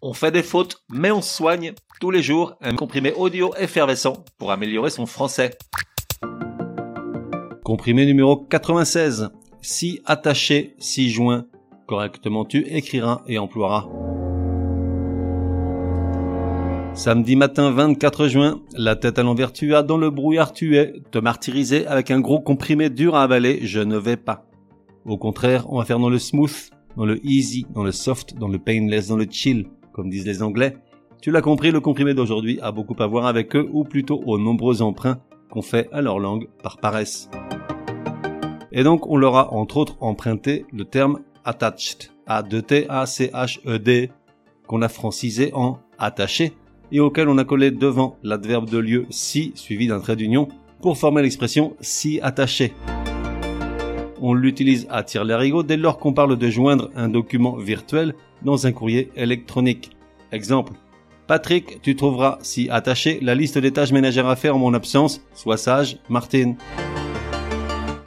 [0.00, 4.52] On fait des fautes, mais on soigne tous les jours un comprimé audio effervescent pour
[4.52, 5.58] améliorer son français.
[7.64, 9.30] Comprimé numéro 96.
[9.60, 11.46] Si attaché, si joint,
[11.88, 13.88] correctement tu écriras et emploieras.
[16.94, 20.92] Samedi matin 24 juin, la tête à l'envers tu as, dans le brouillard tu es,
[21.10, 24.46] te martyriser avec un gros comprimé dur à avaler, je ne vais pas.
[25.04, 28.48] Au contraire, on va faire dans le smooth, dans le easy, dans le soft, dans
[28.48, 29.66] le painless, dans le chill,
[29.98, 30.76] comme disent les Anglais.
[31.20, 34.38] Tu l'as compris, le comprimé d'aujourd'hui a beaucoup à voir avec eux ou plutôt aux
[34.38, 35.18] nombreux emprunts
[35.50, 37.28] qu'on fait à leur langue par paresse.
[38.70, 44.10] Et donc on leur a entre autres emprunté le terme attached, A-D-T-A-C-H-E-D,
[44.68, 46.52] qu'on a francisé en attaché
[46.92, 50.46] et auquel on a collé devant l'adverbe de lieu si suivi d'un trait d'union
[50.80, 52.72] pour former l'expression si attaché.
[54.20, 58.66] On l'utilise à tire larigot dès lors qu'on parle de joindre un document virtuel dans
[58.66, 59.90] un courrier électronique.
[60.32, 60.72] Exemple.
[61.26, 65.20] Patrick, tu trouveras si attaché la liste des tâches ménagères à faire en mon absence.
[65.34, 66.56] Sois sage, Martine.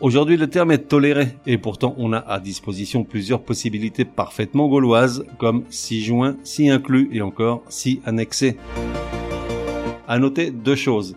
[0.00, 5.26] Aujourd'hui, le terme est toléré et pourtant on a à disposition plusieurs possibilités parfaitement gauloises
[5.38, 8.56] comme si joint, si inclus et encore si annexé.
[10.08, 11.16] À noter deux choses.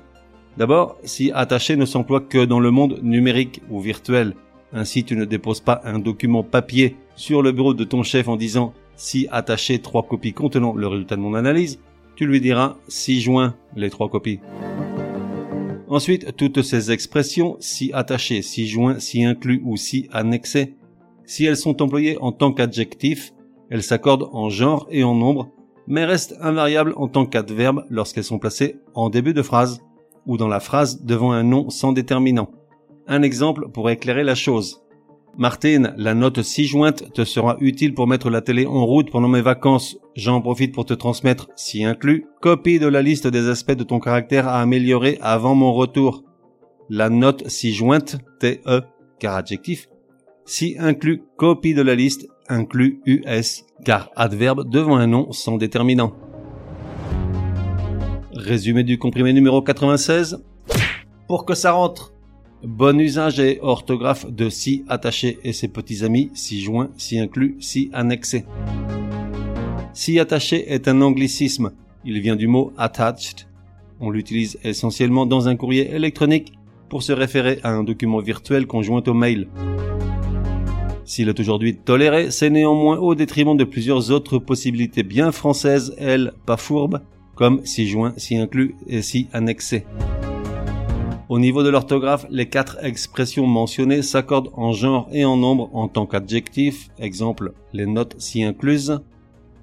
[0.57, 4.35] D'abord, si attaché ne s'emploie que dans le monde numérique ou virtuel.
[4.73, 8.35] Ainsi, tu ne déposes pas un document papier sur le bureau de ton chef en
[8.35, 11.79] disant si attaché trois copies contenant le résultat de mon analyse,
[12.15, 14.39] tu lui diras si joint les trois copies.
[15.87, 20.75] Ensuite, toutes ces expressions, si attaché, si joint, si inclus ou si annexé,
[21.25, 23.33] si elles sont employées en tant qu'adjectif,
[23.69, 25.51] elles s'accordent en genre et en nombre,
[25.87, 29.81] mais restent invariables en tant qu'adverbe lorsqu'elles sont placées en début de phrase
[30.25, 32.51] ou dans la phrase devant un nom sans déterminant.
[33.07, 34.82] Un exemple pour éclairer la chose.
[35.35, 39.27] Martine, la note si jointe te sera utile pour mettre la télé en route pendant
[39.27, 39.97] mes vacances.
[40.15, 43.99] J'en profite pour te transmettre, si inclus, copie de la liste des aspects de ton
[43.99, 46.23] caractère à améliorer avant mon retour.
[46.87, 48.83] La note si jointe, TE,
[49.17, 49.87] car adjectif,
[50.45, 56.13] si inclus, copie de la liste, inclus US, car adverbe devant un nom sans déterminant.
[58.33, 60.43] Résumé du comprimé numéro 96.
[61.27, 62.12] Pour que ça rentre.
[62.63, 67.57] Bon usage et orthographe de si attaché et ses petits amis, si joint, si inclus,
[67.59, 68.45] si annexé.
[69.93, 71.71] Si attaché est un anglicisme.
[72.05, 73.47] Il vient du mot attached.
[73.99, 76.53] On l'utilise essentiellement dans un courrier électronique
[76.87, 79.49] pour se référer à un document virtuel conjoint au mail.
[81.03, 86.31] S'il est aujourd'hui toléré, c'est néanmoins au détriment de plusieurs autres possibilités bien françaises, elles,
[86.45, 87.01] pas fourbes,
[87.35, 89.85] comme si joint, si inclus et si annexé.
[91.33, 95.87] Au niveau de l'orthographe, les quatre expressions mentionnées s'accordent en genre et en nombre en
[95.87, 99.01] tant qu'adjectif, exemple les notes si incluses,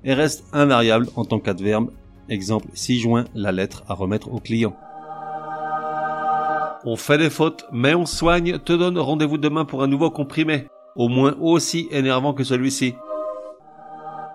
[0.03, 1.93] et restent invariables en tant qu'adverbe,
[2.29, 4.75] exemple si joint la lettre à remettre au client.
[6.85, 10.67] On fait des fautes, mais on soigne, te donne rendez-vous demain pour un nouveau comprimé,
[10.97, 12.97] au moins aussi énervant que celui-ci.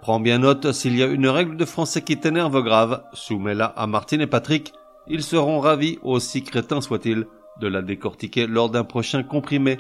[0.02, 3.88] Prends bien note, s'il y a une règle de français qui t'énerve grave, soumets-la à
[3.88, 4.72] Martine et Patrick,
[5.08, 7.26] ils seront ravis, aussi crétins soient-ils,
[7.60, 9.78] de la décortiquer lors d'un prochain comprimé.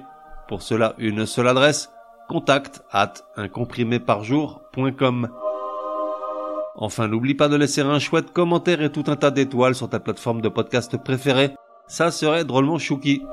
[0.47, 1.89] Pour cela, une seule adresse,
[2.29, 5.29] contact at uncompriméparjour.com.
[6.77, 9.99] Enfin, n'oublie pas de laisser un chouette commentaire et tout un tas d'étoiles sur ta
[9.99, 11.55] plateforme de podcast préférée.
[11.87, 13.23] Ça serait drôlement chouki.